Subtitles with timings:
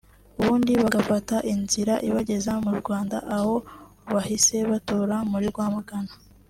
[0.39, 3.53] ubundi bagafata inzira ibageza mu Rwanda aho
[4.13, 6.13] bahise batura muri Rwamagana